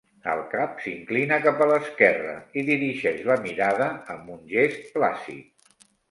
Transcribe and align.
El 0.31 0.39
cap 0.51 0.79
s'inclina 0.83 1.37
cap 1.41 1.59
a 1.65 1.65
l'esquerra 1.71 2.31
i 2.61 2.63
dirigeix 2.69 3.19
la 3.27 3.35
mirada 3.43 3.89
amb 4.15 4.31
un 4.37 4.41
gest 4.55 4.89
plàcid. 4.97 5.79